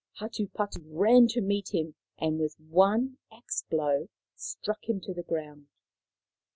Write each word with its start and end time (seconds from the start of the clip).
Hatupatu 0.19 0.81
ran 0.83 1.27
to 1.27 1.41
meet 1.41 1.75
him, 1.75 1.93
and 2.17 2.39
with 2.39 2.55
one 2.59 3.19
axe 3.31 3.61
blow 3.69 4.09
struck 4.35 4.89
him 4.89 4.99
to 5.01 5.13
the 5.13 5.21
ground. 5.21 5.67